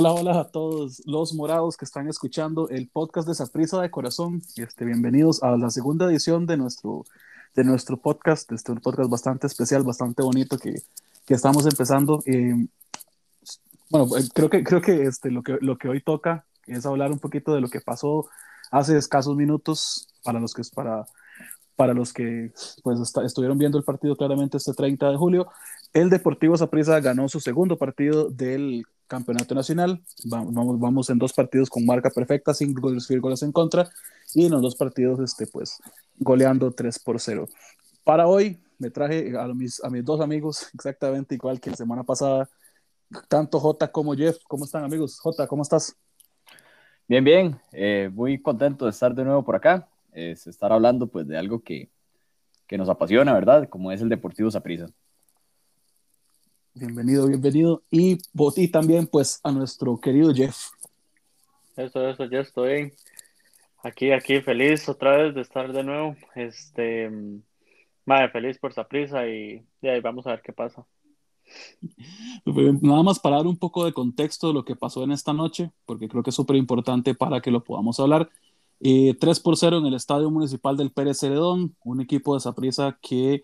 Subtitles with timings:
[0.00, 4.40] Hola, hola a todos los morados que están escuchando el podcast de Saprisa de Corazón.
[4.54, 7.04] Este, bienvenidos a la segunda edición de nuestro,
[7.56, 10.82] de nuestro podcast, este un podcast bastante especial, bastante bonito que,
[11.26, 12.22] que estamos empezando.
[12.26, 12.54] Eh,
[13.90, 17.10] bueno, eh, creo que, creo que, este, lo, que lo que hoy toca es hablar
[17.10, 18.28] un poquito de lo que pasó
[18.70, 21.06] hace escasos minutos para los que, para,
[21.74, 22.52] para los que
[22.84, 25.48] pues, estuvieron viendo el partido claramente este 30 de julio.
[25.92, 30.00] El Deportivo Saprissa ganó su segundo partido del campeonato nacional.
[30.24, 33.90] Vamos, vamos en dos partidos con marca perfecta, sin goles, goles en contra,
[34.34, 35.80] y en los dos partidos, este, pues,
[36.18, 37.48] goleando 3 por 0.
[38.04, 42.04] Para hoy me traje a mis, a mis dos amigos, exactamente igual que la semana
[42.04, 42.48] pasada,
[43.28, 44.36] tanto J como Jeff.
[44.46, 45.18] ¿Cómo están, amigos?
[45.18, 45.96] J, ¿cómo estás?
[47.08, 47.60] Bien, bien.
[47.72, 49.88] Eh, muy contento de estar de nuevo por acá.
[50.12, 51.90] Es estar hablando, pues, de algo que,
[52.66, 53.68] que nos apasiona, ¿verdad?
[53.68, 54.90] Como es el Deportivo Saprissa.
[56.78, 57.82] Bienvenido, bienvenido.
[57.90, 58.18] Y,
[58.56, 60.66] y también pues a nuestro querido Jeff.
[61.76, 62.92] Eso, eso, ya estoy
[63.82, 66.14] aquí, aquí feliz otra vez de estar de nuevo.
[66.36, 67.10] Este,
[68.04, 70.86] madre, feliz por esa prisa y, y ahí vamos a ver qué pasa.
[72.44, 75.72] Nada más para dar un poco de contexto de lo que pasó en esta noche,
[75.84, 78.30] porque creo que es súper importante para que lo podamos hablar.
[78.78, 82.96] Eh, 3 por 0 en el Estadio Municipal del Pérez Ceredón, un equipo de Saprissa
[83.02, 83.42] que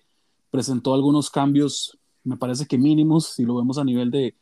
[0.52, 4.34] presentó algunos cambios me parece que mínimos, si lo vemos a nivel de,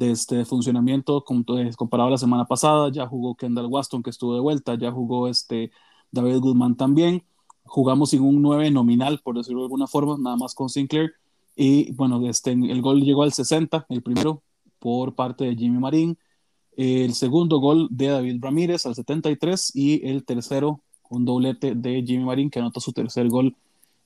[0.00, 4.76] este funcionamiento comparado a la semana pasada, ya jugó Kendall Waston que estuvo de vuelta,
[4.76, 5.70] ya jugó este
[6.10, 7.22] David Goodman también,
[7.64, 11.12] jugamos sin un 9 nominal, por decirlo de alguna forma, nada más con Sinclair,
[11.54, 14.42] y bueno, este, el gol llegó al 60, el primero
[14.80, 16.18] por parte de Jimmy Marín,
[16.76, 22.24] el segundo gol de David Ramírez al 73 y el tercero, un doblete de Jimmy
[22.24, 23.56] Marín que anota su tercer gol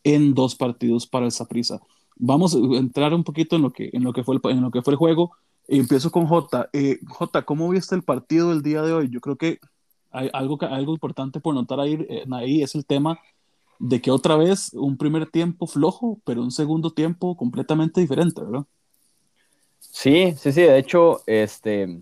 [0.05, 1.81] en dos partidos para el Saprissa.
[2.19, 4.71] Vamos a entrar un poquito en lo que, en lo que, fue, el, en lo
[4.71, 5.33] que fue el juego.
[5.67, 6.71] Empiezo con J.
[6.73, 9.09] Eh, J, ¿cómo viste el partido del día de hoy?
[9.11, 9.59] Yo creo que
[10.11, 13.19] hay algo, algo importante por notar ahí, eh, es el tema
[13.79, 18.65] de que otra vez un primer tiempo flojo, pero un segundo tiempo completamente diferente, ¿verdad?
[19.79, 20.63] Sí, sí, sí.
[20.63, 22.01] De hecho, este,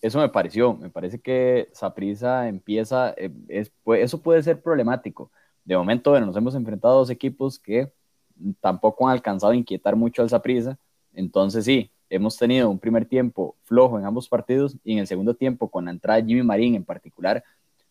[0.00, 0.74] eso me pareció.
[0.74, 5.30] Me parece que Saprisa empieza, eh, es, eso puede ser problemático.
[5.64, 7.92] De momento, bueno, nos hemos enfrentado a dos equipos que
[8.60, 10.78] tampoco han alcanzado a inquietar mucho al Saprissa.
[11.12, 15.34] Entonces sí, hemos tenido un primer tiempo flojo en ambos partidos y en el segundo
[15.34, 17.44] tiempo, con la entrada de Jimmy Marín en particular,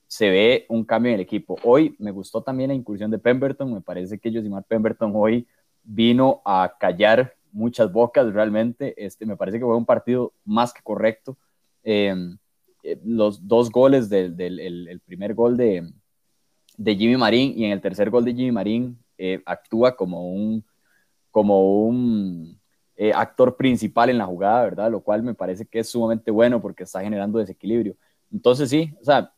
[0.08, 1.58] se ve un cambio en el equipo.
[1.64, 5.46] Hoy me gustó también la incursión de Pemberton, me parece que Josimar Pemberton hoy
[5.84, 10.82] vino a callar muchas bocas realmente, este, me parece que fue un partido más que
[10.82, 11.38] correcto.
[11.84, 12.38] Em,
[12.84, 15.90] eh, los dos goles del, el, primer gol de,
[16.78, 20.64] de Jimmy Marín y en el tercer gol de Jimmy Marín eh, actúa como un,
[21.32, 22.60] como un
[22.96, 24.92] eh, actor principal en la jugada, ¿verdad?
[24.92, 27.96] Lo cual me parece que es sumamente bueno porque está generando desequilibrio.
[28.32, 29.32] Entonces sí, o sea,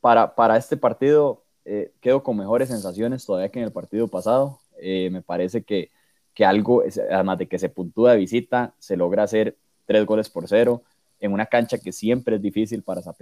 [0.00, 4.60] para, para este partido eh, quedo con mejores sensaciones todavía que en el partido pasado.
[4.80, 5.90] me parece que,
[6.34, 10.46] que algo, además de que se puntúa de visita, se logra hacer tres goles por
[10.48, 10.82] cero
[11.20, 13.12] en una cancha que siempre es difícil para esa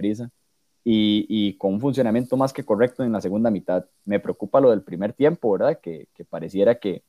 [0.87, 3.85] y, con un funcionamiento más que correcto en la segunda mitad.
[4.05, 5.79] Me preocupa lo del primer tiempo, ¿verdad?
[5.81, 7.03] Que, pareciera que,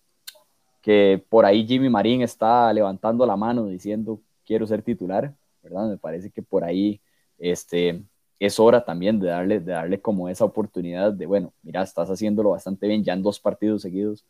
[0.81, 5.88] que por ahí Jimmy Marín está levantando la mano diciendo quiero ser titular, ¿verdad?
[5.88, 7.00] Me parece que por ahí
[7.38, 8.03] este,
[8.41, 12.50] es hora también de darle, de darle como esa oportunidad de, bueno, mira, estás haciéndolo
[12.50, 14.25] bastante bien ya en dos partidos seguidos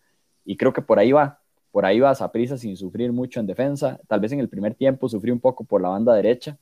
[0.45, 1.39] y creo que por ahí va,
[1.71, 4.75] por ahí va a prisa sin sufrir mucho en defensa, tal vez en el primer
[4.75, 6.57] tiempo sufrí un poco por la banda derecha,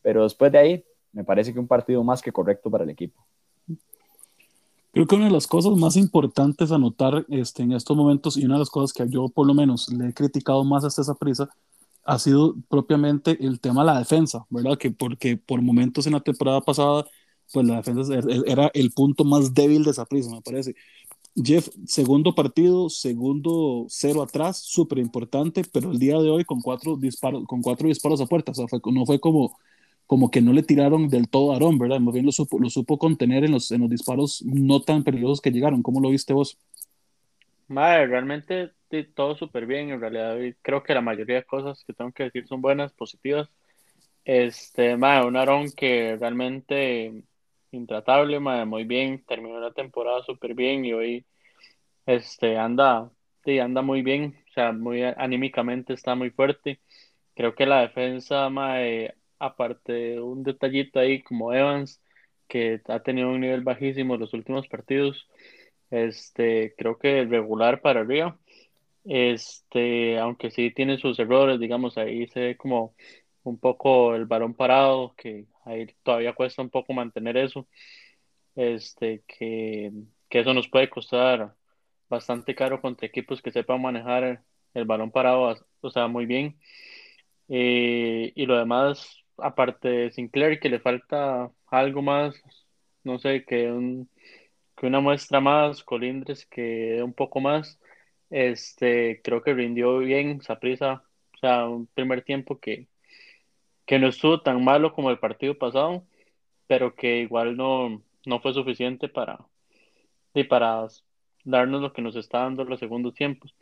[0.00, 3.24] pero después de ahí me parece que un partido más que correcto para el equipo.
[4.92, 8.44] Creo que una de las cosas más importantes a notar este, en estos momentos y
[8.44, 11.14] una de las cosas que yo por lo menos le he criticado más hasta esa
[11.14, 11.48] prisa
[12.04, 14.76] ha sido propiamente el tema de la defensa, ¿verdad?
[14.76, 17.06] Que porque por momentos en la temporada pasada,
[17.52, 18.12] pues la defensa
[18.46, 20.74] era el punto más débil de esa prisa, me parece.
[21.34, 26.96] Jeff, segundo partido, segundo cero atrás, súper importante, pero el día de hoy con cuatro
[26.96, 28.52] disparos, con cuatro disparos a puerta,
[28.92, 29.56] no fue como
[30.06, 32.00] como que no le tiraron del todo a Aaron, ¿verdad?
[32.00, 35.82] Más bien lo supo, contener en los, disparos no tan peligrosos que llegaron.
[35.82, 36.58] ¿Cómo lo viste vos?
[37.68, 38.72] Madre, realmente
[39.14, 39.90] todo súper bien.
[39.90, 43.48] En realidad, creo que la mayoría de cosas que tengo que decir son buenas, positivas.
[44.24, 47.24] Este, madre, un Aaron que realmente
[47.72, 49.24] intratable, madre, muy bien.
[49.26, 51.24] Terminó la temporada súper bien y hoy
[52.06, 53.10] este, anda,
[53.44, 54.36] sí, anda muy bien.
[54.50, 56.80] O sea, muy anímicamente está muy fuerte.
[57.34, 62.00] Creo que la defensa, madre, aparte un detallito ahí como Evans,
[62.48, 65.28] que ha tenido un nivel bajísimo en los últimos partidos,
[65.90, 68.38] este, creo que regular para arriba.
[69.04, 72.94] Este, aunque sí tiene sus errores, digamos, ahí se ve como
[73.44, 77.68] un poco el balón parado, que ahí todavía cuesta un poco mantener eso,
[78.56, 79.92] este, que,
[80.28, 81.54] que eso nos puede costar
[82.08, 86.58] bastante caro contra equipos que sepan manejar el, balón parado, o sea, muy bien.
[87.48, 92.34] Eh, y lo demás, aparte de Sinclair, que le falta algo más,
[93.04, 94.08] no sé, que, un,
[94.76, 97.80] que una muestra más, Colindres que un poco más,
[98.30, 102.88] este, creo que rindió bien Saprisa, o sea, un primer tiempo que,
[103.86, 106.06] que no estuvo tan malo como el partido pasado,
[106.66, 109.38] pero que igual no, no fue suficiente para,
[110.34, 110.86] y para
[111.44, 113.54] darnos lo que nos está dando los segundos tiempos.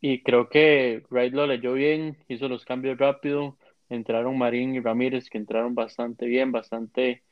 [0.00, 3.56] Y creo que Wright lo leyó bien, hizo los cambios rápido,
[3.94, 7.22] entraron Marín y Ramírez que entraron bastante bien, bastante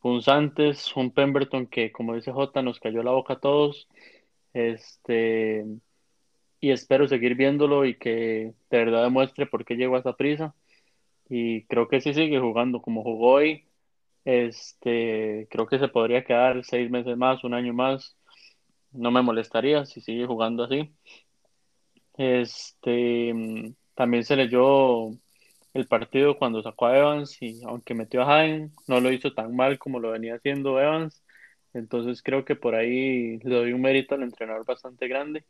[0.00, 3.88] punzantes, un Pemberton que como dice J nos cayó la boca a todos,
[4.52, 5.64] este,
[6.60, 10.54] y espero seguir viéndolo y que de verdad demuestre por qué llegó a esa prisa.
[11.28, 13.64] Y creo que sí sigue jugando como jugó hoy.
[14.24, 18.16] Este, creo que se podría quedar seis meses más, un año más.
[18.92, 20.90] No me molestaría si sigue jugando así.
[22.16, 23.34] Este,
[23.94, 25.10] también se leyó
[25.74, 29.54] el partido cuando sacó a Evans y aunque metió a Hagen, no lo hizo tan
[29.54, 31.22] mal como lo venía haciendo Evans.
[31.74, 35.44] Entonces creo que por ahí le doy un mérito al entrenador bastante grande.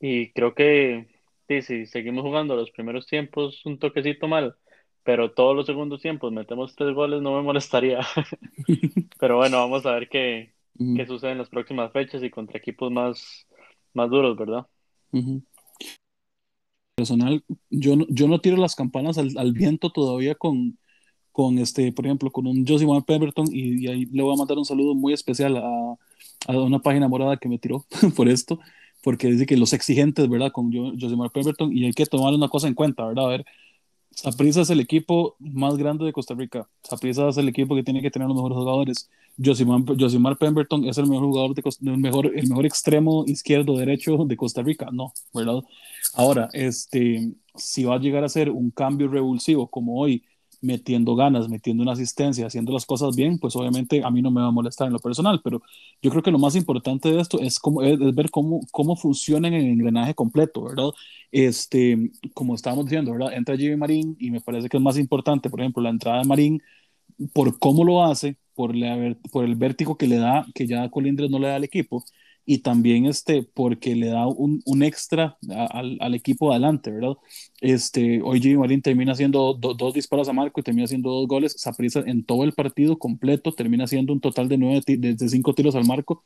[0.00, 1.06] Y creo que
[1.48, 4.56] sí, si seguimos jugando los primeros tiempos un toquecito mal,
[5.02, 8.00] pero todos los segundos tiempos metemos tres goles, no me molestaría.
[9.20, 10.54] pero bueno, vamos a ver qué,
[10.96, 13.46] qué sucede en las próximas fechas y contra equipos más,
[13.92, 14.66] más duros, ¿verdad?
[16.96, 20.78] Personal, yo no, yo no tiro las campanas al, al viento todavía con,
[21.30, 24.56] con este, por ejemplo, con un Josimar Pemberton y, y, ahí le voy a mandar
[24.56, 25.96] un saludo muy especial a,
[26.46, 27.84] a una página morada que me tiró
[28.16, 28.58] por esto
[29.02, 30.50] porque dice que los exigentes, ¿verdad?
[30.50, 33.26] Con Josimar Pemberton, y hay que tomar una cosa en cuenta, ¿verdad?
[33.26, 33.46] A ver,
[34.10, 36.66] Saprissa es el equipo más grande de Costa Rica.
[36.82, 39.10] Saprissa es el equipo que tiene que tener los mejores jugadores.
[39.36, 44.16] Josimar, Josimar Pemberton es el mejor jugador, de, el, mejor, el mejor extremo izquierdo derecho
[44.24, 44.88] de Costa Rica.
[44.90, 45.62] No, ¿verdad?
[46.16, 50.24] Ahora, este, si va a llegar a ser un cambio revulsivo como hoy,
[50.62, 54.40] metiendo ganas, metiendo una asistencia, haciendo las cosas bien, pues obviamente a mí no me
[54.40, 55.62] va a molestar en lo personal, pero
[56.02, 59.48] yo creo que lo más importante de esto es, como, es, ver cómo, cómo funciona
[59.48, 60.90] en el engranaje completo, ¿verdad?
[61.30, 63.34] Este, como estábamos diciendo, ¿verdad?
[63.34, 66.24] Entra Jimmy Marín y me parece que es más importante, por ejemplo, la entrada de
[66.24, 66.62] Marín,
[67.32, 71.30] por cómo lo hace, por, la, por el vértigo que le da, que ya Colindres
[71.30, 72.04] no le da al equipo,
[72.48, 75.36] y también este, porque le da un, un extra
[75.70, 77.14] al, al, equipo adelante, ¿verdad?
[77.60, 81.54] Este, hoy Jimmy Marín termina haciendo dos disparos a marco y termina haciendo dos goles.
[81.58, 85.74] Saprissa en todo el partido completo termina haciendo un total de, nueve, de, cinco tiros
[85.74, 86.22] al marco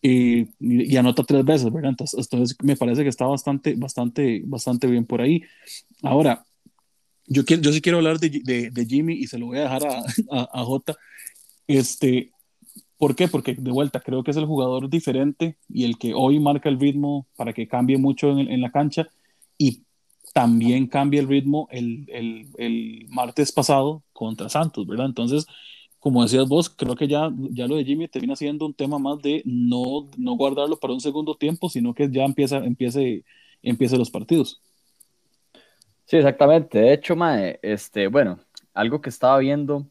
[0.00, 1.90] y, y, anota tres veces, ¿verdad?
[1.90, 5.42] Entonces, entonces, me parece que está bastante, bastante, bastante bien por ahí.
[6.02, 6.46] Ahora,
[7.26, 9.62] yo, quiero, yo sí quiero hablar de, de, de Jimmy y se lo voy a
[9.62, 10.96] dejar a, a, a Jota.
[11.66, 12.33] Este,
[12.98, 13.28] ¿Por qué?
[13.28, 16.78] Porque de vuelta creo que es el jugador diferente y el que hoy marca el
[16.78, 19.08] ritmo para que cambie mucho en, la cancha
[19.58, 19.82] y
[20.32, 25.06] también cambia el ritmo el, el, el, martes pasado contra Santos, ¿verdad?
[25.06, 25.46] Entonces,
[25.98, 29.20] como decías vos, creo que ya, ya lo de Jimmy termina siendo un tema más
[29.22, 33.24] de no, no guardarlo para un segundo tiempo, sino que ya empieza, empiece,
[33.62, 34.60] empiece los partidos.
[36.04, 36.78] Sí, exactamente.
[36.78, 38.38] De hecho, Mae, este, bueno,
[38.74, 39.86] algo que estaba viendo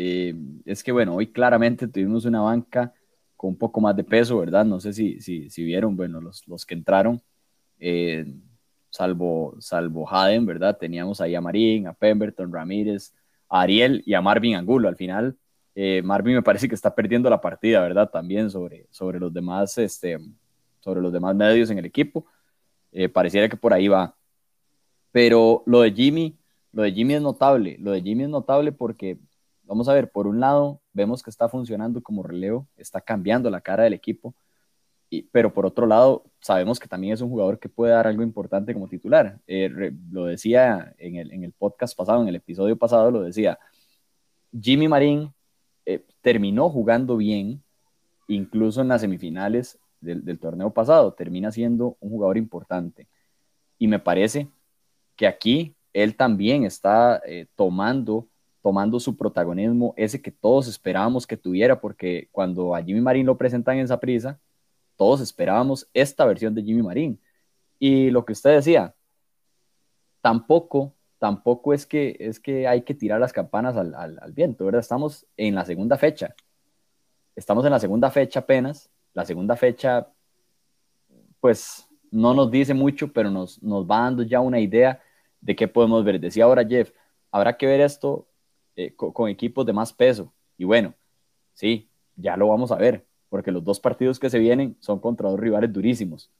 [0.00, 0.32] eh,
[0.64, 2.94] es que, bueno, hoy claramente tuvimos una banca
[3.36, 4.64] con un poco más de peso, ¿verdad?
[4.64, 7.20] No sé si, si, si vieron, bueno, los, los que entraron,
[7.80, 8.24] eh,
[8.90, 10.78] salvo, salvo Haden, ¿verdad?
[10.78, 13.12] Teníamos ahí a Marín, a Pemberton, Ramírez,
[13.48, 14.88] a Ariel y a Marvin Angulo.
[14.88, 15.36] Al final,
[15.74, 18.08] eh, Marvin me parece que está perdiendo la partida, ¿verdad?
[18.08, 20.18] También sobre, sobre, los, demás, este,
[20.78, 22.24] sobre los demás medios en el equipo.
[23.12, 24.14] pareciera que por ahí va.
[25.10, 26.38] Pero lo de Jimmy,
[26.70, 27.76] lo de Jimmy es notable.
[27.80, 29.18] Lo de Jimmy es notable porque
[29.68, 33.60] vamos a ver, por un lado, vemos que está funcionando como relevo, está cambiando la
[33.60, 34.34] cara del equipo,
[35.10, 38.22] y, pero por otro lado, sabemos que también es un jugador que puede dar algo
[38.22, 39.38] importante como titular.
[39.46, 43.58] Eh, lo decía en el, en el, podcast pasado, en el episodio pasado, lo decía,
[44.58, 45.32] Jimmy Marín
[45.86, 47.62] eh, terminó jugando bien,
[48.26, 53.06] incluso en las semifinales del, del, torneo pasado, termina siendo un jugador importante.
[53.78, 54.48] Y me parece
[55.16, 58.28] que aquí él también está eh, tomando
[58.68, 63.38] tomando su protagonismo, ese que todos esperábamos que tuviera, porque cuando a Jimmy Marín lo
[63.38, 64.38] presentan en esa prisa,
[64.94, 67.18] todos esperábamos esta versión de Jimmy Marín.
[67.78, 68.94] Y lo que usted decía,
[70.20, 74.82] tampoco, tampoco es que, es que hay que tirar las campanas al, al, viento, ¿verdad?
[74.82, 76.34] Estamos en la segunda fecha.
[77.34, 78.90] Estamos en la segunda fecha apenas.
[79.14, 80.08] La segunda fecha,
[81.40, 85.00] pues, no nos dice mucho, pero nos, nos va dando ya una idea
[85.40, 86.20] de qué podemos ver.
[86.20, 86.92] Decía ahora Jeff,
[87.30, 88.27] habrá que ver esto
[88.80, 90.32] eh, con, equipos de más peso.
[90.56, 90.94] Y bueno,
[91.52, 95.28] sí, ya lo vamos a ver, porque los dos partidos que se vienen son contra
[95.28, 96.30] dos rivales durísimos.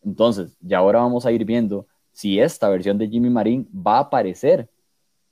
[0.00, 4.02] Entonces, ya ahora vamos a ir viendo si esta versión de Jimmy Marín va a
[4.02, 4.70] aparecer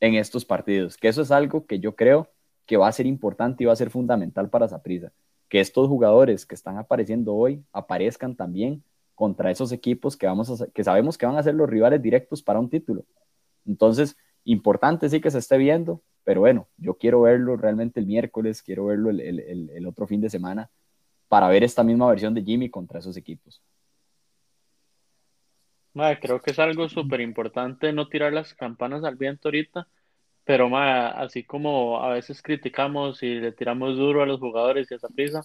[0.01, 2.29] en estos partidos, que eso es algo que yo creo
[2.67, 5.13] que va a ser importante y va a ser fundamental para Saprissa,
[5.49, 8.83] que estos jugadores que están apareciendo hoy aparezcan también
[9.15, 12.43] contra esos equipos que, vamos a, que sabemos que van a ser los rivales directos
[12.43, 13.05] para un título.
[13.65, 18.61] Entonces, importante sí que se esté viendo, pero bueno, yo quiero verlo realmente el miércoles,
[18.61, 20.69] quiero verlo el, el, el otro fin de semana
[21.27, 23.63] para ver esta misma versión de Jimmy contra esos equipos.
[26.21, 29.89] Creo que es algo súper importante no tirar las campanas al viento ahorita,
[30.45, 34.97] pero así como a veces criticamos y le tiramos duro a los jugadores y a
[34.99, 35.41] esa prisa,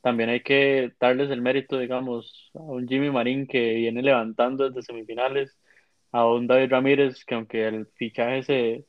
[0.00, 4.82] también hay que darles el mérito, digamos, a un Jimmy Marín que viene levantando desde
[4.82, 5.56] semifinales,
[6.10, 8.84] a un David Ramírez que aunque el fichaje se,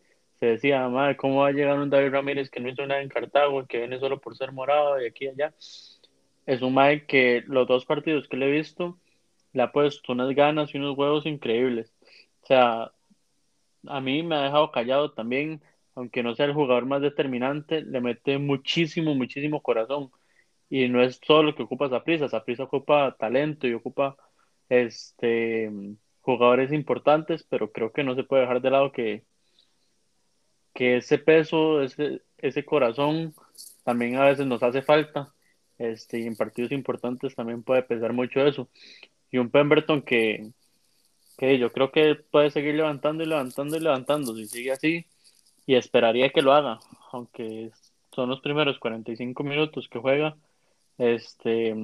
[0.48, 3.66] decía, madre, ¿cómo va a llegar un David Ramírez que no hizo nada en Cartago,
[3.66, 5.54] que viene solo por ser morado y aquí y allá?
[6.46, 9.00] Es un Mike que los dos partidos que le he visto,
[9.54, 11.94] le ha puesto unas ganas y unos huevos increíbles.
[12.44, 12.92] O sea,
[13.88, 15.62] a mí me ha dejado callado también,
[15.96, 20.12] aunque no sea el jugador más determinante, le mete muchísimo, muchísimo corazón.
[20.70, 24.18] Y no es solo lo que ocupa Saprisa, Saprisa ocupa talento y ocupa
[24.70, 25.72] este
[26.22, 29.24] jugadores importantes, pero creo que no se puede dejar de lado que,
[30.75, 33.34] que ese peso, ese, ese corazón
[33.84, 35.34] también a veces nos hace falta.
[35.79, 38.70] Este, y en partidos importantes también puede pesar mucho eso
[39.36, 40.51] y un Pemberton que,
[41.38, 45.05] que yo creo que puede seguir levantando y levantando y levantando si sigue así
[45.65, 46.79] y esperaría que lo haga,
[47.12, 47.72] aunque
[48.13, 50.38] son los primeros 45 minutos que juega,
[50.98, 51.75] este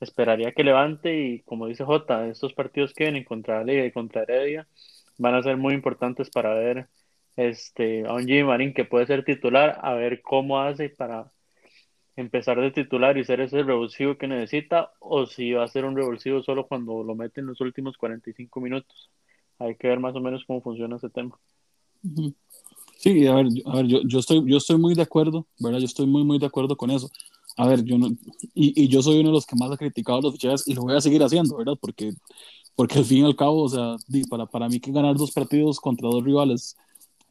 [0.00, 3.90] esperaría que levante y como dice Jota, estos partidos que vienen contra la Liga y
[3.90, 4.68] contra Heredia
[5.18, 6.86] van a ser muy importantes para ver
[7.36, 11.32] este a un Jimmy Marín que puede ser titular, a ver cómo hace para
[12.16, 15.96] empezar de titular y ser ese revulsivo que necesita o si va a ser un
[15.96, 19.10] revulsivo solo cuando lo mete en los últimos 45 minutos.
[19.58, 21.38] Hay que ver más o menos cómo funciona ese tema.
[22.96, 25.78] Sí, a ver, a ver yo, yo, estoy, yo estoy muy de acuerdo, ¿verdad?
[25.78, 27.10] Yo estoy muy, muy de acuerdo con eso.
[27.56, 28.08] A ver, yo no,
[28.54, 30.82] y, y yo soy uno de los que más ha criticado los fichajes y lo
[30.82, 31.74] voy a seguir haciendo, ¿verdad?
[31.80, 32.12] Porque,
[32.74, 33.96] porque al fin y al cabo, o sea,
[34.28, 36.76] para, para mí que ganar dos partidos contra dos rivales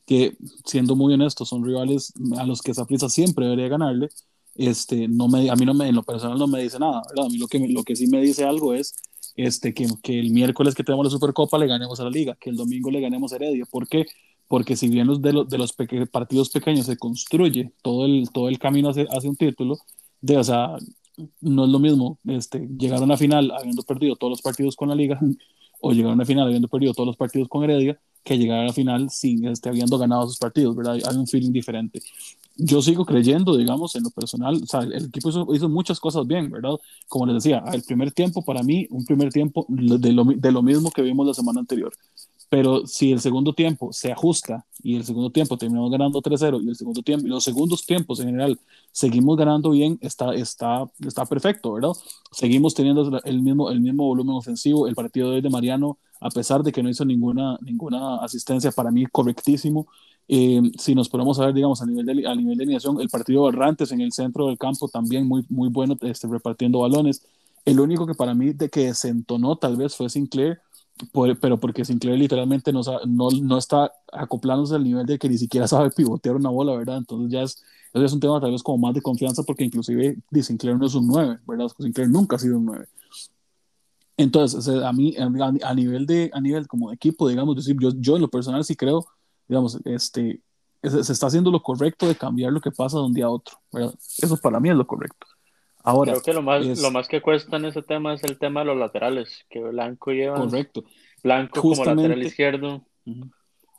[0.10, 0.36] que,
[0.66, 4.10] siendo muy honestos, son rivales a los que esa prisa siempre debería ganarle,
[4.56, 7.04] este, no me, a mí no me, en lo personal no me dice nada.
[7.16, 8.96] A mí lo que, lo que sí me dice algo es
[9.36, 12.50] este, que, que el miércoles que tenemos la Supercopa le ganemos a la Liga, que
[12.50, 13.66] el domingo le ganemos a Heredia.
[13.70, 14.08] ¿Por qué?
[14.48, 15.74] Porque si bien los de, los, de los
[16.12, 19.78] partidos pequeños se construye todo el, todo el camino hacia, hacia un título,
[20.22, 20.76] de, o sea,
[21.40, 24.90] no es lo mismo este, llegar a una final habiendo perdido todos los partidos con
[24.90, 25.20] la Liga
[25.82, 28.66] o llegar a una final habiendo perdido todos los partidos con Heredia que llegar a
[28.66, 31.00] la final sin este, habiendo ganado sus partidos, ¿verdad?
[31.06, 32.02] Hay un feeling diferente
[32.60, 36.52] yo sigo creyendo, digamos, en lo personal, o sea, el equipo hizo, muchas cosas bien,
[36.52, 36.72] ¿verdad?
[37.08, 40.62] Como les decía, el primer tiempo para mí, un primer tiempo de lo, de lo
[40.62, 41.94] mismo que vimos la semana anterior.
[42.50, 46.70] Pero si el segundo tiempo se ajusta y el segundo tiempo terminamos ganando 3-0 y
[46.70, 48.60] el segundo tiempo los segundos tiempos en general
[48.92, 51.92] seguimos ganando bien, está, está, está perfecto, ¿verdad?
[52.32, 54.88] Seguimos teniendo el mismo, el mismo volumen ofensivo.
[54.88, 59.06] El partido de Mariano, a pesar de que no hizo ninguna, ninguna asistencia, para mí
[59.06, 59.88] correctísimo.
[60.28, 63.10] Eh, si nos ponemos a ver, digamos, a nivel de, a nivel de alineación, el
[63.10, 67.24] partido de Errantes en el centro del campo también muy, muy bueno, este, repartiendo balones.
[67.66, 70.60] El único que para mí de que desentonó tal vez fue Sinclair,
[71.40, 75.68] pero porque Sinclair literalmente no, no, no, está acoplándose al nivel de que ni siquiera
[75.68, 76.98] sabe pivotear una bola, ¿verdad?
[76.98, 77.64] Entonces ya es,
[77.94, 81.08] es un tema tal vez como más de confianza porque inclusive Sinclair no es un
[81.08, 81.68] 9, ¿verdad?
[81.78, 82.88] Sinclair nunca ha sido un 9.
[84.18, 88.18] Entonces, a mí, a, nivel de, a nivel como de equipo, digamos, decir, yo, yo
[88.18, 89.08] en lo personal sí creo
[89.50, 90.42] digamos, este,
[90.84, 93.58] se, está haciendo lo correcto de cambiar lo que pasa de un día a otro.
[94.20, 95.28] Eso para mí es lo correcto.
[95.84, 98.62] Ahora, Creo que lo más, lo más que cuesta en ese tema es el tema
[98.62, 100.38] de los laterales, que Blanco lleva.
[100.38, 100.84] Correcto.
[101.24, 102.82] Blanco como lateral izquierdo.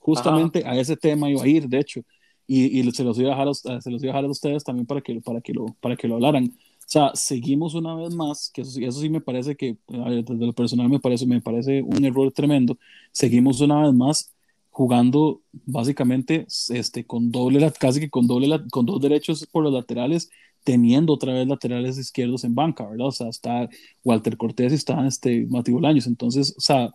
[0.01, 2.01] Justamente a ese tema iba a ir, de hecho,
[2.47, 4.65] y, y se, los iba a dejar a, se los iba a dejar a ustedes
[4.65, 6.47] también para que, para, que lo, para que lo hablaran.
[6.47, 10.53] O sea, seguimos una vez más, que eso, eso sí me parece que, desde lo
[10.53, 12.77] personal me parece, me parece un error tremendo,
[13.13, 14.35] seguimos una vez más
[14.71, 20.31] jugando básicamente este, con doble, casi que con, doble, con dos derechos por los laterales,
[20.65, 23.09] teniendo otra vez laterales izquierdos en banca, ¿verdad?
[23.09, 23.69] O sea, está
[24.05, 26.07] Walter Cortés y está este, Mati Bolaños.
[26.07, 26.91] Entonces, o sea,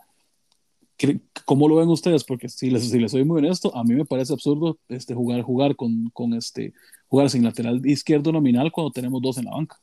[1.46, 2.24] ¿cómo lo ven ustedes?
[2.24, 5.42] Porque si les, si les soy muy honesto, a mí me parece absurdo este, jugar,
[5.42, 6.74] jugar, con, con este,
[7.08, 9.80] jugar sin lateral izquierdo nominal cuando tenemos dos en la banca.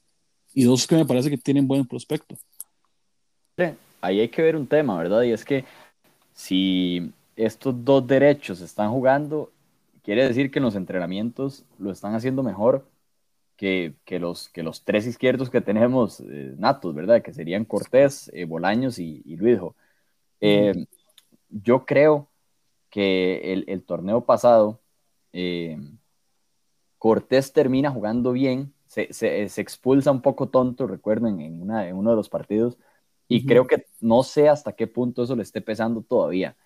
[0.54, 2.36] Y dos que me parece que tienen buen prospecto.
[4.00, 5.22] Ahí hay que ver un tema, ¿verdad?
[5.22, 5.64] Y es que
[6.34, 9.50] si estos dos derechos están jugando,
[10.02, 12.84] quiere decir que en los entrenamientos lo están haciendo mejor
[13.62, 17.22] que, que los, que los tres izquierdos que tenemos eh, natos, ¿verdad?
[17.22, 19.76] Que serían Cortés, eh, Bolaños y, y Luisjo.
[20.40, 20.86] Eh,
[21.48, 22.28] yo creo
[22.90, 24.80] que el, el torneo pasado,
[26.98, 31.94] Cortés termina jugando bien, se, se, se, expulsa un poco tonto, recuerden, en, una, en
[31.94, 32.76] uno de los partidos,
[33.28, 36.56] y creo que no sé hasta qué punto eso le esté pesando todavía,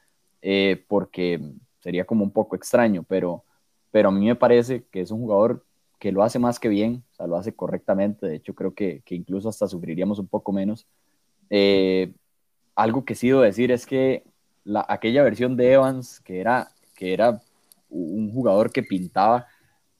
[0.89, 3.45] porque sería como un poco extraño, pero,
[3.91, 5.66] pero a mí me parece que es un jugador
[5.99, 9.03] que lo hace más que bien, o sea, lo hace correctamente, de hecho creo que,
[9.05, 10.87] que incluso hasta sufriríamos un poco menos.
[11.51, 12.13] Eh,
[12.75, 14.25] algo que sí debo decir es que
[14.65, 17.41] la, aquella versión de Evans, que era, que era
[17.89, 19.47] un jugador que pintaba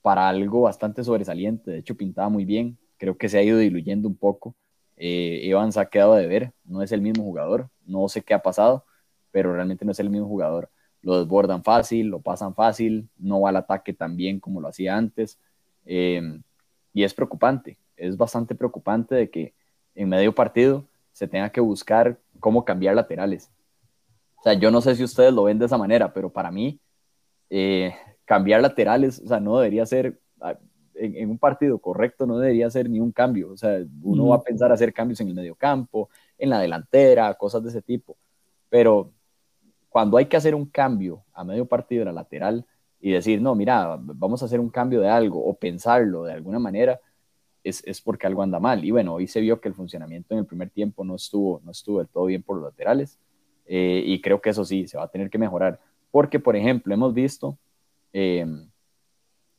[0.01, 4.07] para algo bastante sobresaliente, de hecho pintaba muy bien, creo que se ha ido diluyendo
[4.07, 4.55] un poco.
[4.97, 8.41] Eh, Evans ha quedado de ver, no es el mismo jugador, no sé qué ha
[8.41, 8.85] pasado,
[9.31, 10.69] pero realmente no es el mismo jugador
[11.01, 14.97] lo desbordan fácil, lo pasan fácil, no va al ataque tan bien como lo hacía
[14.97, 15.39] antes.
[15.87, 16.21] Eh,
[16.93, 19.53] y es preocupante, es bastante preocupante de que
[19.95, 23.49] en medio partido se tenga que buscar cómo cambiar laterales.
[24.39, 26.79] O sea, yo no sé si ustedes lo ven de esa manera, pero para mí,
[27.49, 30.57] eh, cambiar laterales, o sea, no debería ser, ah,
[30.93, 33.51] en, un partido correcto, no debería ser ni un cambio.
[33.51, 37.33] O sea, uno va a pensar hacer cambios en el medio campo, en la delantera,
[37.35, 38.17] cosas de ese tipo.
[38.69, 39.11] Pero
[39.89, 42.65] cuando hay que hacer un cambio a medio partido de la lateral
[42.99, 46.59] y decir, no, mira, vamos a hacer un cambio de algo o pensarlo de alguna
[46.59, 46.99] manera,
[47.63, 48.83] es, es, porque algo anda mal.
[48.83, 51.71] Y bueno, hoy se vio que el funcionamiento en el primer tiempo no estuvo, no
[51.71, 53.19] estuvo del todo bien por los laterales
[53.65, 55.79] eh, y creo que eso sí, se va a tener que mejorar.
[56.11, 57.57] Porque, por ejemplo, hemos visto
[58.13, 58.45] eh,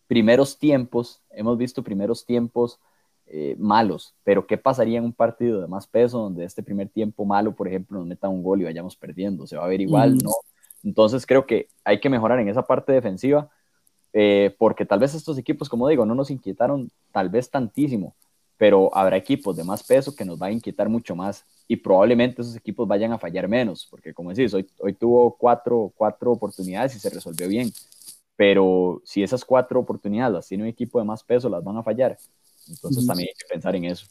[0.07, 2.81] primeros tiempos, hemos visto primeros tiempos
[3.27, 7.27] eh, malos, pero ¿qué pasaría en un partido de más peso donde este primer tiempo
[7.27, 9.46] malo, por ejemplo, nos meta un gol y vayamos perdiendo?
[9.46, 10.16] ¿Se va a ver igual?
[10.16, 10.31] No.
[10.85, 13.51] Entonces creo que hay que mejorar en esa parte defensiva,
[14.12, 18.14] eh, porque tal vez estos equipos, como digo, no nos inquietaron tal vez tantísimo,
[18.57, 22.43] pero habrá equipos de más peso que nos va a inquietar mucho más y probablemente
[22.43, 26.97] esos equipos vayan a fallar menos, porque como decís, hoy, hoy tuvo cuatro, cuatro oportunidades
[26.97, 27.71] y se resolvió bien,
[28.37, 31.83] pero si esas cuatro oportunidades las tiene un equipo de más peso, las van a
[31.83, 32.19] fallar.
[32.69, 34.07] Entonces también hay que pensar en eso.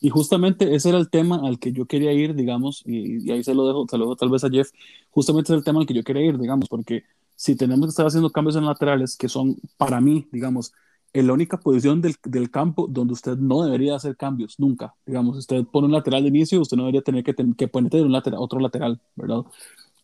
[0.00, 3.54] Y justamente ese era el tema al que yo quería ir, digamos, y, ahí se
[3.54, 4.70] lo, dejo, se lo dejo tal vez a Jeff,
[5.12, 7.04] justamente es el tema al que yo quería ir, digamos, porque
[7.36, 10.72] si tenemos que estar haciendo cambios en laterales, que son para mí, digamos,
[11.12, 14.94] en la única posición del, del, campo donde usted no debería hacer cambios, nunca.
[15.06, 18.12] Digamos, usted pone un lateral de inicio, usted no debería tener que, que poner un
[18.12, 19.44] lateral, otro lateral, ¿verdad?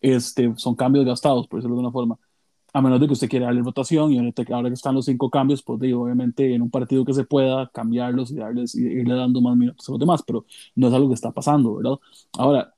[0.01, 2.19] Este, son cambios gastados, por decirlo de alguna forma
[2.73, 4.19] a menos de que usted quiera darle rotación y
[4.53, 7.69] ahora que están los cinco cambios, pues digo, obviamente en un partido que se pueda
[7.69, 10.45] cambiarlos y darles y irle dando más minutos a los demás, pero
[10.75, 11.99] no es algo que está pasando, ¿verdad?
[12.39, 12.75] Ahora,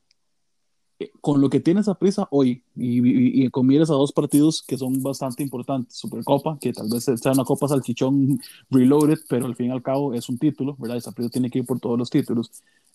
[1.21, 4.77] con lo que tiene esa prisa hoy y, y, con miras a dos partidos que
[4.77, 9.67] son bastante importantes, Supercopa, que tal vez sea una Copa Salchichón reloaded, pero al fin
[9.67, 10.99] y al cabo es un título, ¿verdad?
[10.99, 12.51] Esa prisa tiene que ir por todos los títulos,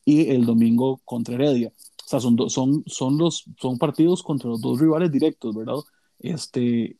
[0.05, 1.71] y el domingo contra Heredia.
[2.05, 5.75] O sea, son, son, son, los, son partidos contra los dos rivales directos, ¿verdad?
[6.19, 6.97] este,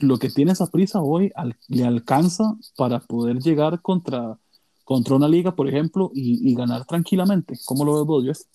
[0.00, 1.32] lo que tiene esa prisa hoy
[1.68, 4.38] le alcanza para poder llegar contra,
[4.84, 7.58] contra una liga, por ejemplo, y, ganar tranquilamente.
[7.64, 8.46] ¿Cómo lo ves vos,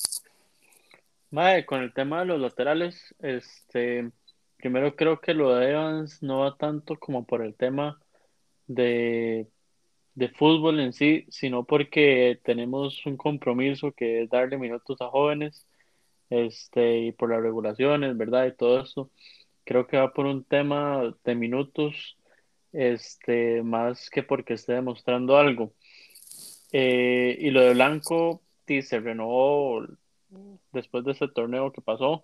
[1.36, 1.66] Jeff?
[1.66, 4.12] con el tema de los laterales, este,
[4.58, 8.00] primero creo que lo de Evans no va tanto como por el tema
[8.68, 9.48] de,
[10.16, 15.68] de fútbol en sí, sino porque tenemos un compromiso que es darle minutos a jóvenes,
[16.30, 18.48] este, y por las regulaciones, ¿verdad?
[18.48, 19.12] Y todo eso
[19.66, 22.18] creo que va por un tema de minutos,
[22.72, 25.74] este, más que porque esté demostrando algo.
[26.72, 29.86] Eh, y lo de Blanco sí, se renovó
[30.72, 32.24] después de ese torneo que pasó,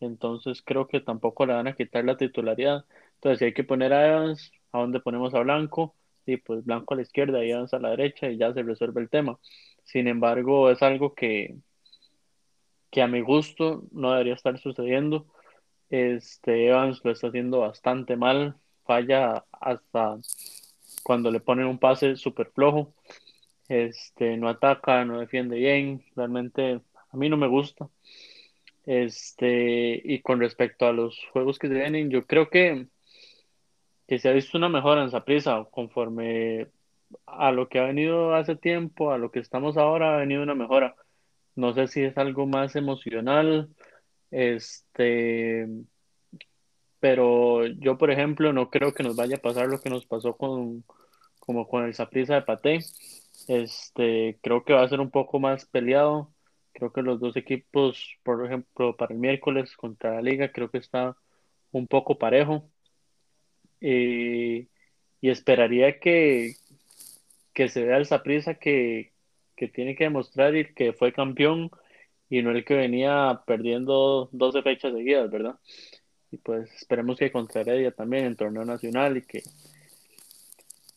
[0.00, 2.84] entonces creo que tampoco le van a quitar la titularidad.
[3.14, 5.96] Entonces, si hay que poner a Evans, ¿a dónde ponemos a Blanco?
[6.26, 9.00] Y pues Blanco a la izquierda y Evans a la derecha y ya se resuelve
[9.02, 9.38] el tema.
[9.84, 11.56] Sin embargo, es algo que,
[12.90, 15.26] que a mi gusto no debería estar sucediendo
[15.90, 20.18] este, Evans lo está haciendo bastante mal, falla hasta
[21.02, 22.94] cuando le ponen un pase súper flojo,
[23.68, 26.80] este, no ataca, no defiende bien, realmente
[27.12, 27.88] a mí no me gusta.
[28.86, 32.86] Este, y con respecto a los juegos que se vienen, yo creo que,
[34.08, 36.68] que se ha visto una mejora en prisa conforme
[37.26, 40.54] a lo que ha venido hace tiempo, a lo que estamos ahora, ha venido una
[40.54, 40.96] mejora.
[41.56, 43.68] No sé si es algo más emocional,
[44.30, 45.66] este,
[47.00, 50.36] pero yo, por ejemplo, no creo que nos vaya a pasar lo que nos pasó
[50.36, 50.84] con,
[51.38, 52.80] como con el Saprissa de Paté.
[53.48, 56.32] Este, creo que va a ser un poco más peleado.
[56.72, 60.78] Creo que los dos equipos, por ejemplo, para el miércoles contra la Liga, creo que
[60.78, 61.16] está
[61.72, 62.70] un poco parejo.
[63.80, 64.68] y
[65.22, 66.54] esperaría que,
[67.54, 69.12] que se vea el Saprissa que,
[69.56, 71.70] que tiene que demostrar y que fue campeón
[72.30, 75.56] y no el que venía perdiendo 12 fechas seguidas, ¿verdad?
[76.30, 79.42] Y pues esperemos que contra ella también en torneo nacional y que,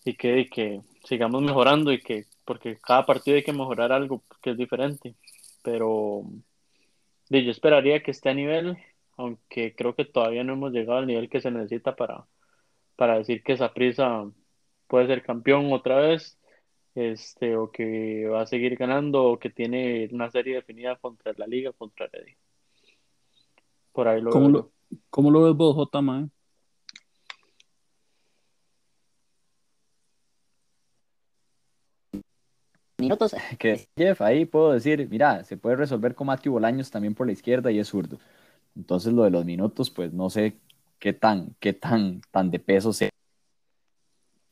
[0.05, 4.23] y que, y que sigamos mejorando y que, porque cada partido hay que mejorar algo
[4.41, 5.15] que es diferente.
[5.63, 6.23] Pero
[7.29, 8.77] yo esperaría que esté a nivel,
[9.17, 12.27] aunque creo que todavía no hemos llegado al nivel que se necesita para,
[12.95, 14.29] para decir que esa prisa
[14.87, 16.37] puede ser campeón otra vez
[16.95, 21.47] este, o que va a seguir ganando, o que tiene una serie definida contra la
[21.47, 22.37] liga, contra Eddie.
[23.91, 24.51] Por ahí lo ¿Cómo, veo.
[24.51, 24.71] lo,
[25.09, 26.31] ¿Cómo lo ves vos, J, man?
[33.03, 37.27] Minutos que Jeff, ahí puedo decir, mira, se puede resolver con Matthew Bolaños también por
[37.27, 38.17] la izquierda y es zurdo.
[38.75, 40.55] Entonces lo de los minutos, pues no sé
[40.99, 43.09] qué tan, qué tan, tan de peso sea.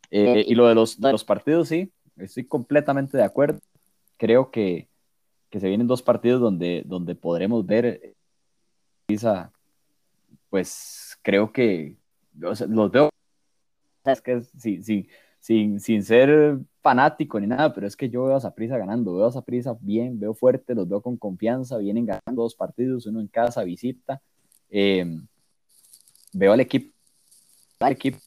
[0.10, 3.60] Eh, y lo de los, de los partidos, sí, estoy completamente de acuerdo.
[4.18, 4.88] Creo que,
[5.50, 8.14] que se vienen dos partidos donde, donde podremos ver
[9.08, 9.52] esa,
[10.50, 11.96] pues creo que
[12.44, 13.10] o sea, los veo
[14.06, 15.08] es que sí, sí,
[15.42, 19.26] sin, sin ser fanático ni nada, pero es que yo veo a Saprisa ganando, veo
[19.26, 23.28] a Saprisa bien, veo fuerte, los veo con confianza, vienen ganando dos partidos, uno en
[23.28, 24.22] casa, visita.
[24.70, 25.06] Eh,
[26.32, 26.94] veo al equipo,
[27.80, 28.20] al equipo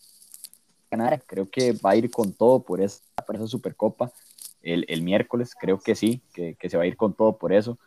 [0.91, 4.13] ganar, creo que va a ir con todo por esa, por esa Supercopa
[4.61, 7.53] el, el miércoles, creo que sí, que, que, se va a ir con todo por
[7.53, 7.79] eso.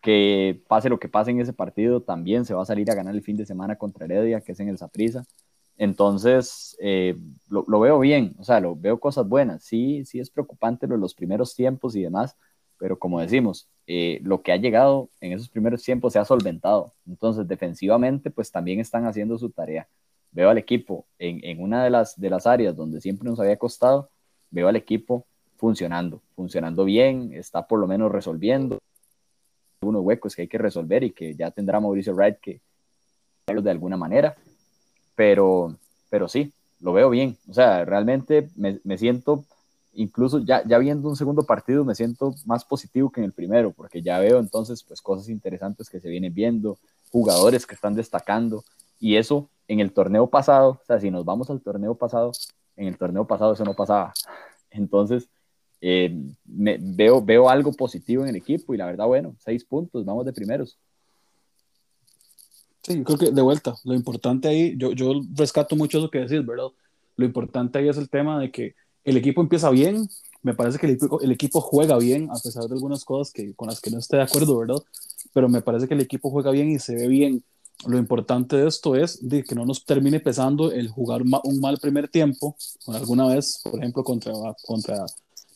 [0.00, 3.14] Que pase lo que pase en ese partido, también se va a salir a ganar
[3.14, 5.24] el fin de semana contra Heredia, que es en el Saprisa.
[5.78, 7.16] Entonces, eh,
[7.48, 9.64] lo, veo bien, o sea, lo veo cosas buenas.
[9.64, 12.36] Sí, sí es preocupante lo, los primeros tiempos y demás,
[12.78, 16.92] pero como decimos, eh, lo que ha llegado en esos primeros tiempos se ha solventado.
[17.06, 19.88] Entonces, defensivamente, pues también están haciendo su tarea.
[20.32, 23.56] Veo al equipo en, en una de las, de las áreas donde siempre nos había
[23.56, 24.10] costado,
[24.50, 28.78] veo al equipo funcionando, funcionando bien, está por lo menos resolviendo
[29.82, 32.60] unos huecos que hay que resolver y que ya tendrá Mauricio Wright que
[33.46, 34.36] de alguna manera
[35.16, 35.76] pero,
[36.10, 37.36] pero sí, lo veo bien.
[37.48, 39.44] O sea, realmente me, me siento,
[39.94, 43.72] incluso ya, ya viendo un segundo partido, me siento más positivo que en el primero,
[43.72, 46.78] porque ya veo entonces pues cosas interesantes que se vienen viendo,
[47.10, 48.64] jugadores que están destacando,
[49.00, 52.32] y eso en el torneo pasado, o sea, si nos vamos al torneo pasado,
[52.76, 54.12] en el torneo pasado eso no pasaba.
[54.70, 55.28] Entonces,
[55.80, 60.24] eh, veo, veo algo positivo en el equipo y la verdad, bueno, seis puntos, vamos
[60.24, 60.78] de primeros.
[62.86, 66.20] Sí, yo creo que de vuelta, lo importante ahí, yo, yo rescato mucho eso que
[66.20, 66.68] decís, ¿verdad?
[67.16, 70.08] Lo importante ahí es el tema de que el equipo empieza bien,
[70.42, 73.54] me parece que el equipo, el equipo juega bien, a pesar de algunas cosas que,
[73.56, 74.76] con las que no estoy de acuerdo, ¿verdad?
[75.34, 77.42] Pero me parece que el equipo juega bien y se ve bien.
[77.88, 81.78] Lo importante de esto es de que no nos termine pesando el jugar un mal
[81.78, 84.32] primer tiempo, alguna vez, por ejemplo, contra,
[84.64, 85.06] contra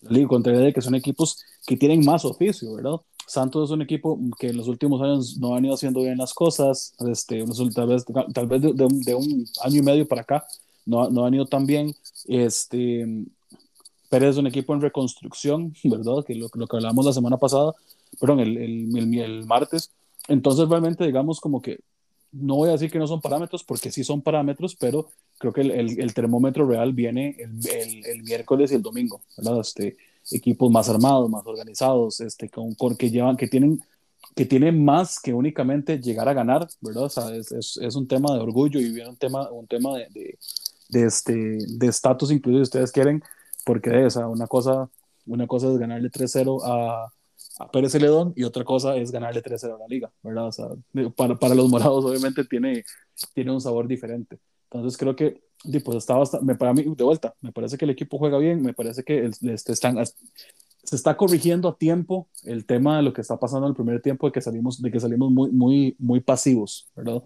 [0.02, 2.96] la Liga, contra el que son equipos que tienen más oficio, ¿verdad?
[3.30, 6.34] Santos es un equipo que en los últimos años no han ido haciendo bien las
[6.34, 10.44] cosas, este, tal vez, tal vez de, de, de un año y medio para acá
[10.86, 11.94] no, no han ido tan bien.
[12.26, 13.06] Este,
[14.08, 16.24] Pérez es un equipo en reconstrucción, ¿verdad?
[16.26, 17.72] Que lo, lo que hablamos la semana pasada,
[18.18, 19.90] perdón, el, el, el, el, martes.
[20.28, 21.78] Entonces, realmente, digamos, como que
[22.32, 25.62] no voy a decir que no son parámetros, porque sí son parámetros, pero creo que
[25.62, 29.60] el termómetro real viene el, miércoles y el domingo, ¿verdad?
[29.60, 29.96] Este,
[30.32, 33.80] equipos más armados, más organizados, este, con, con, que llevan, que tienen,
[34.34, 37.04] que tienen más que únicamente llegar a ganar, ¿verdad?
[37.04, 40.08] O sea, es, es, es un tema de orgullo y un tema, un tema de,
[40.10, 40.38] de,
[40.88, 43.22] de este, de estatus, incluso si ustedes quieren,
[43.64, 44.88] porque o sea, una cosa,
[45.26, 47.12] una cosa es ganarle 3-0 a,
[47.58, 50.46] a Pérez Celedón y otra cosa es ganarle 3-0 a la liga, ¿verdad?
[50.48, 50.68] O sea,
[51.16, 52.84] para, para los morados obviamente tiene,
[53.34, 54.38] tiene un sabor diferente.
[54.70, 55.42] Entonces creo que
[55.84, 58.72] pues está bastante, para mí, de vuelta, me parece que el equipo juega bien, me
[58.72, 63.20] parece que el, este, están, se está corrigiendo a tiempo el tema de lo que
[63.20, 66.20] está pasando en el primer tiempo, de que salimos, de que salimos muy, muy, muy
[66.20, 67.22] pasivos, ¿verdad?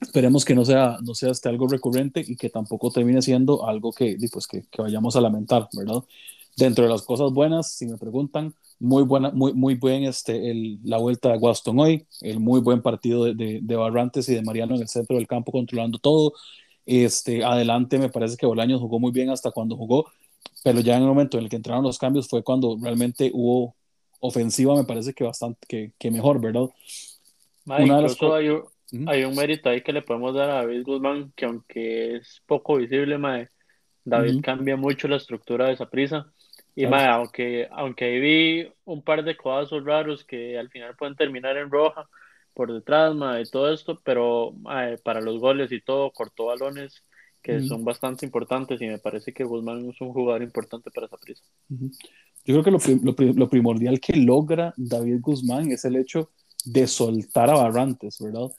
[0.00, 3.92] Esperemos que no sea, no sea este algo recurrente y que tampoco termine siendo algo
[3.92, 6.04] que, pues, que, que vayamos a lamentar, ¿verdad?
[6.56, 10.78] Dentro de las cosas buenas, si me preguntan, muy buena, muy, muy buen este, el,
[10.84, 14.42] la vuelta de Waston hoy, el muy buen partido de, de, de, Barrantes y de
[14.42, 16.32] Mariano en el centro del campo controlando todo.
[16.90, 20.10] Este, adelante me parece que Bolaños jugó muy bien hasta cuando jugó,
[20.64, 23.74] pero ya en el momento en el que entraron los cambios fue cuando realmente hubo
[24.20, 26.70] ofensiva, me parece que bastante, que, que mejor, ¿verdad?
[27.66, 30.82] Ma, Una incluso hay, un, hay un mérito ahí que le podemos dar a David
[30.84, 33.46] Guzmán, que aunque es poco visible, ma,
[34.02, 34.42] David uh -huh.
[34.42, 36.32] cambia mucho la estructura de esa prisa.
[36.74, 36.96] Y claro.
[36.96, 41.58] ma, aunque, aunque ahí vi un par de codazos raros que al final pueden terminar
[41.58, 42.08] en roja
[42.58, 44.52] por detrás ma, y todo esto, pero
[45.04, 47.04] para los goles y todo, cortó balones
[47.40, 51.16] que son bastante importantes y me parece que Guzmán es un jugador importante para esa
[51.18, 51.44] prisa.
[51.68, 56.30] Yo creo que lo, lo, lo, primordial que logra David Guzmán es el hecho
[56.64, 58.50] de soltar a Barrantes, ¿verdad?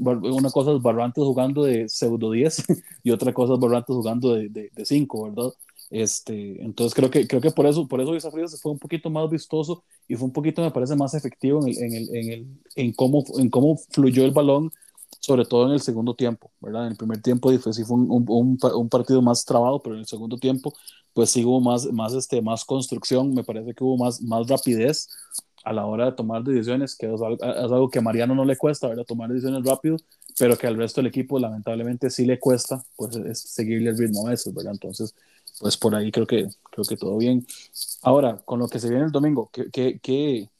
[0.00, 2.66] Una cosa es Barrantes jugando de pseudo 10
[3.04, 5.50] y otra cosa es Barrantes jugando de 5, ¿verdad?
[5.94, 9.30] Este, entonces creo que, creo que por eso, por eso se fue un poquito más
[9.30, 12.46] vistoso y fue un poquito, me parece, más efectivo en, el, en, el, en, el,
[12.74, 14.72] en, cómo, en cómo fluyó el balón,
[15.20, 16.86] sobre todo en el segundo tiempo, ¿verdad?
[16.86, 20.06] En el primer tiempo sí fue un, un, un, partido más trabado, pero en el
[20.08, 20.74] segundo tiempo,
[21.12, 25.08] pues sí hubo más, más, este, más construcción, me parece que hubo más, más rapidez
[25.62, 28.88] a la hora de tomar decisiones, que es algo, que a Mariano no le cuesta,
[28.88, 29.04] ¿verdad?
[29.04, 29.96] Tomar decisiones rápido,
[30.40, 34.26] pero que al resto del equipo lamentablemente sí le cuesta, pues es seguirle el ritmo
[34.26, 34.72] a veces, ¿verdad?
[34.72, 35.14] Entonces,
[35.60, 37.46] pues por ahí creo que, creo que todo bien.
[38.02, 40.50] Ahora, con lo que se viene el domingo, ¿qué, qué, qué,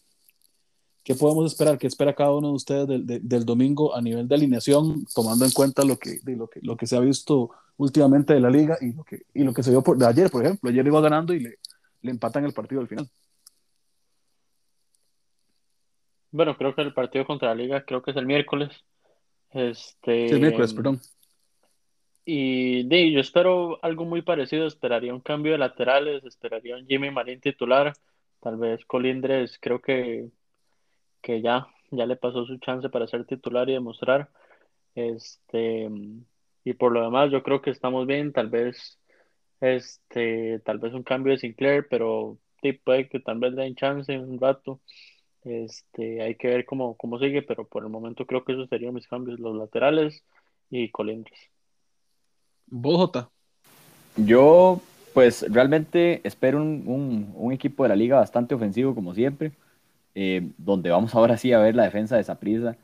[1.02, 1.78] qué podemos esperar?
[1.78, 5.50] ¿Qué espera cada uno de ustedes del, del, domingo a nivel de alineación, tomando en
[5.50, 8.78] cuenta lo que, de lo que, lo que se ha visto últimamente de la liga
[8.80, 10.70] y lo que, y lo que se vio por, de ayer, por ejemplo?
[10.70, 11.59] Ayer iba ganando y le,
[12.02, 13.09] le empatan el partido al final.
[16.30, 18.70] Bueno, creo que el partido contra la liga creo que es el miércoles.
[19.50, 21.00] Este, sí, el miércoles, perdón.
[22.26, 27.40] Y yo espero algo muy parecido, esperaría un cambio de laterales, esperaría un Jimmy Marín
[27.40, 27.92] titular,
[28.40, 30.30] tal vez Colindres creo que,
[31.22, 34.30] que ya, ya le pasó su chance para ser titular y demostrar.
[34.94, 35.88] Este,
[36.64, 38.98] y por lo demás yo creo que estamos bien, tal vez
[39.60, 44.18] este, tal vez un cambio de Sinclair, pero sí, puede que tal vez den chance
[44.18, 44.80] un rato.
[45.44, 48.94] Este, hay que ver cómo, cómo sigue, pero por el momento creo que esos serían
[48.94, 50.24] mis cambios, los laterales
[50.70, 51.54] y Colindres.
[52.66, 53.31] Bogotá.
[54.16, 54.81] Yo,
[55.12, 59.53] pues realmente espero un, equipo de la liga bastante ofensivo, como siempre,
[60.14, 62.77] eh, donde vamos ahora sí a ver la defensa de Saprisa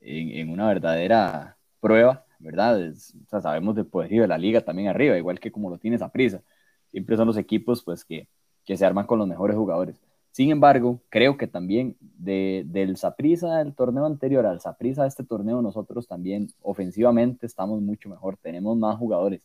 [0.00, 2.90] en, en, una verdadera prueba, ¿verdad?
[2.90, 5.98] o sea, sabemos del poderío de la liga también arriba, igual que como lo tiene
[5.98, 6.42] Saprisa.
[6.90, 8.28] Siempre son los equipos pues que
[8.64, 10.00] se arman con los mejores jugadores.
[10.34, 15.22] Sin embargo, creo que también de, del Saprisa del torneo anterior al Saprisa de este
[15.22, 19.42] torneo, nosotros también ofensivamente estamos mucho mejor, tenemos más jugadores.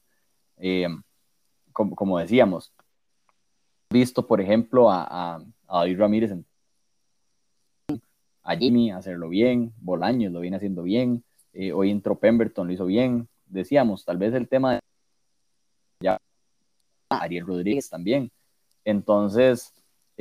[0.57, 0.87] Eh,
[1.73, 2.73] como, decíamos,
[3.91, 6.31] visto por ejemplo a, David Ramírez,
[8.41, 11.23] a Jimmy hacerlo bien, Bolaños lo viene haciendo bien,
[11.53, 13.29] eh, hoy entró Pemberton, lo hizo bien.
[13.45, 14.79] Decíamos, tal vez el tema de
[16.01, 16.17] ya
[17.09, 18.31] Ariel Rodríguez también.
[18.83, 19.71] Entonces,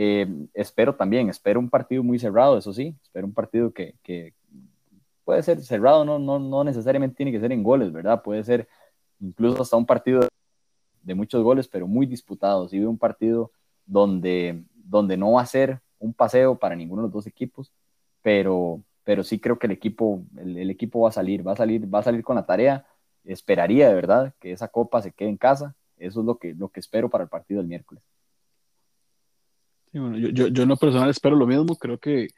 [0.01, 4.33] eh, espero también, espero un partido muy cerrado, eso sí, espero un partido que, que
[5.25, 8.23] puede ser cerrado, no, no, no, necesariamente tiene que ser en goles, ¿verdad?
[8.23, 8.69] Puede ser
[9.19, 10.21] incluso hasta un partido
[11.03, 12.69] de muchos goles, pero muy disputado.
[12.69, 13.51] Sí, un partido
[13.87, 17.73] donde, donde no va a ser un paseo para ninguno de los dos equipos,
[18.23, 21.57] pero, pero sí creo que el equipo, el, el equipo va a salir, va a
[21.57, 22.87] salir, va a salir con la tarea.
[23.25, 25.75] Esperaría de verdad que esa copa se quede en casa.
[25.97, 28.05] Eso es lo que, lo que espero para el partido del miércoles
[29.93, 31.77] yo, yo, yo, en lo personal espero lo mismo.
[31.77, 32.29] Creo que,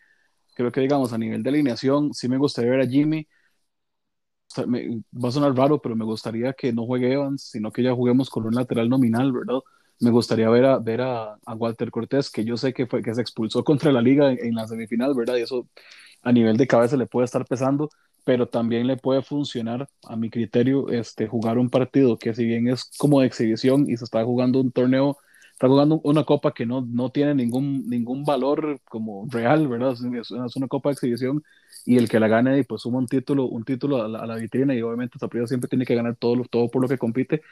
[0.55, 3.27] creo que, digamos, a nivel de alineación, sí me gustaría ver a Jimmy.
[4.57, 8.31] va a sonar raro, pero me gustaría que no juegue Evans, sino que ya juguemos
[8.31, 9.61] con un lateral nominal, ¿verdad?
[10.01, 13.21] Me gustaría ver a, ver a, Walter Cortés, que yo sé que, fue, que se
[13.21, 15.37] expulsó contra la liga en, la semifinal, ¿verdad?
[15.37, 15.69] Y eso
[16.23, 17.91] a nivel de cabeza le puede estar pesando,
[18.25, 22.69] pero también le puede funcionar, a mi criterio, este, jugar un partido que si bien
[22.69, 25.19] es como de exhibición y se está jugando un torneo
[25.61, 29.95] está jugando una copa que no, no tiene ningún, ningún valor como real, ¿verdad?
[30.19, 31.45] Es, una copa de exhibición
[31.85, 34.81] y el que la gane pues suma un título, un título a la, vitrina y
[34.81, 37.43] obviamente Zapriza siempre tiene que ganar todo, todo por lo que compite,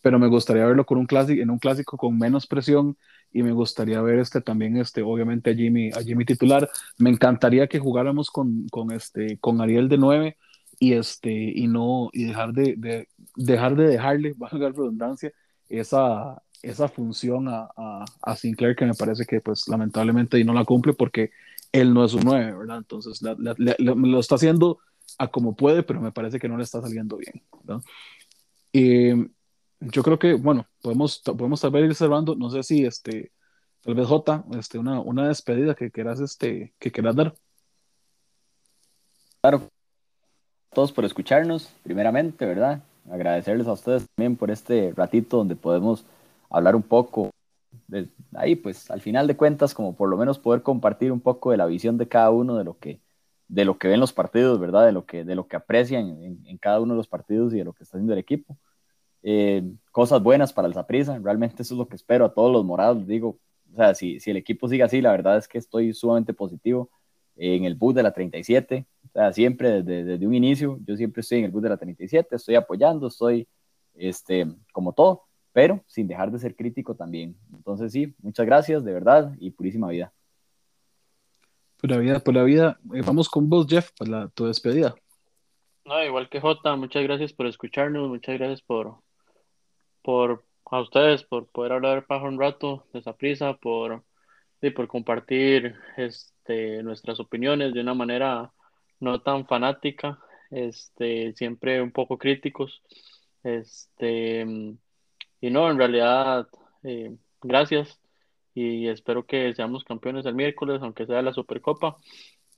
[0.00, 2.96] pero me gustaría verlo con un clásico, en un clásico con menos presión
[3.34, 7.66] y me gustaría ver este también este obviamente a Jimmy a Jimmy titular me encantaría
[7.66, 10.38] que jugáramos con, con este con Ariel de 9
[10.78, 15.32] y este y no y dejar de, de dejar de dejarle valga la redundancia
[15.68, 17.68] esa esa función a,
[18.22, 21.30] a, Sinclair que me parece que pues lamentablemente y no la cumple porque
[21.72, 22.78] él no es un 9, ¿verdad?
[22.78, 24.78] Entonces lo está haciendo
[25.18, 27.82] a como puede, pero me parece que no le está saliendo bien, ¿verdad?
[28.72, 29.10] Y
[29.80, 33.32] yo creo que, bueno, podemos, podemos tal vez ir cerrando, no sé si este,
[33.82, 37.34] tal vez J, este, una, una despedida que quieras, este, que quieras dar.
[39.40, 39.68] Claro,
[40.72, 42.82] todos por escucharnos, primeramente, ¿verdad?
[43.10, 46.04] Agradecerles a ustedes también por este ratito donde podemos
[46.50, 47.30] hablar un poco
[47.86, 51.50] de ahí, pues al final de cuentas, como por lo menos poder compartir un poco
[51.50, 53.00] de la visión de cada uno de lo que,
[53.48, 54.86] de lo que ven los partidos, ¿verdad?
[54.86, 57.64] De lo que, de lo que aprecian en, cada uno de los partidos y de
[57.64, 58.58] lo que está haciendo el equipo.
[59.22, 62.64] Eh, cosas buenas para el Zaprisa, realmente eso es lo que espero a todos los
[62.64, 63.38] morados, digo,
[63.72, 66.90] o sea, si, si el equipo sigue así, la verdad es que estoy sumamente positivo
[67.36, 71.20] en el bus de la 37, o sea, siempre desde, desde un inicio, yo siempre
[71.20, 73.48] estoy en el bus de la 37, estoy apoyando, estoy
[73.94, 77.36] este, como todo, pero sin dejar de ser crítico también.
[77.52, 80.12] Entonces sí, muchas gracias, de verdad, y purísima vida.
[81.80, 82.78] Pura vida, pura vida.
[82.94, 84.94] Eh, vamos con vos, Jeff, para tu despedida.
[85.84, 88.98] No, igual que Jota, muchas gracias por escucharnos, muchas gracias por,
[90.02, 94.04] por a ustedes por poder hablar para un rato de esa prisa, por,
[94.60, 98.52] y por compartir este, nuestras opiniones de una manera
[99.00, 100.18] no tan fanática,
[100.50, 102.82] este, siempre un poco críticos.
[103.42, 104.44] Este,
[105.40, 106.48] y no, en realidad,
[106.82, 107.98] eh, gracias
[108.54, 111.96] y espero que seamos campeones el miércoles, aunque sea la Supercopa,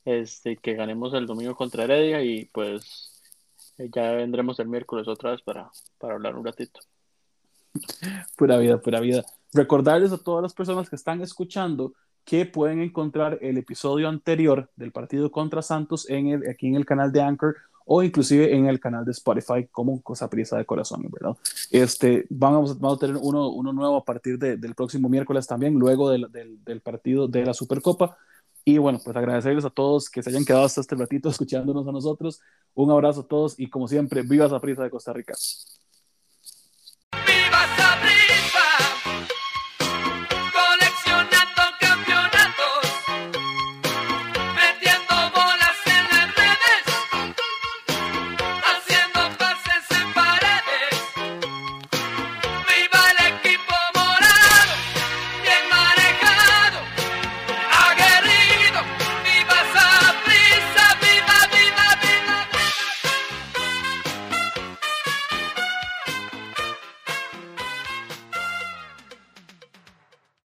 [0.04, 3.22] este, que ganemos el domingo contra Heredia y pues
[3.76, 6.80] ya vendremos el miércoles otra vez para, para hablar un ratito.
[8.36, 9.24] Pura vida, pura vida.
[9.52, 11.92] Recordarles a todas las personas que están escuchando
[12.24, 16.86] que pueden encontrar el episodio anterior del partido contra Santos en el, aquí en el
[16.86, 17.56] canal de Anchor
[17.92, 21.37] o inclusive en el canal de Spotify como Cosa Prisa de Corazón, ¿verdad?
[21.72, 26.09] Este, vamos, vamos a tener uno, uno nuevo a partir del próximo miércoles también, luego
[26.09, 28.16] del, del, del, partido de la Supercopa.
[28.64, 31.90] Y bueno, pues agradecerles a todos que se hayan quedado hasta este ratito escuchándonos a
[31.90, 32.40] nosotros.
[32.74, 35.35] Un abrazo a todos y como siempre, viva esa prisa de Costa Rica.